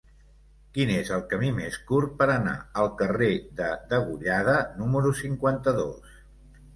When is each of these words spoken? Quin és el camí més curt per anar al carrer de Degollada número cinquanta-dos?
Quin 0.75 0.91
és 0.93 1.09
el 1.17 1.19
camí 1.33 1.49
més 1.57 1.75
curt 1.91 2.15
per 2.21 2.27
anar 2.35 2.55
al 2.83 2.89
carrer 3.01 3.27
de 3.59 3.67
Degollada 3.91 4.57
número 4.81 5.13
cinquanta-dos? 5.21 6.17